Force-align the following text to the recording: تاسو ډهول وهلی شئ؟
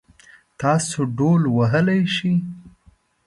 تاسو 0.61 0.97
ډهول 1.17 1.43
وهلی 1.57 2.01
شئ؟ 2.15 2.33